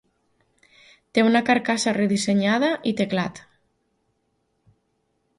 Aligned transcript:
Té 1.17 1.23
una 1.25 1.41
carcassa 1.49 1.93
redissenyada 1.97 2.69
i 2.93 2.93
teclat. 3.01 3.43